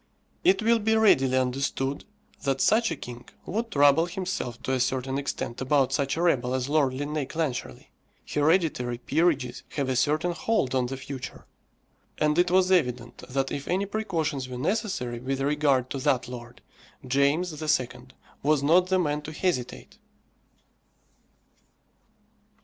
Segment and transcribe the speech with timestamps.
[0.43, 2.05] It will be readily understood
[2.41, 6.55] that such a king would trouble himself to a certain extent about such a rebel
[6.55, 7.89] as Lord Linnæus Clancharlie.
[8.27, 11.45] Hereditary peerages have a certain hold on the future,
[12.17, 16.63] and it was evident that if any precautions were necessary with regard to that lord,
[17.07, 17.87] James II.
[18.41, 19.99] was not the man to hesitate.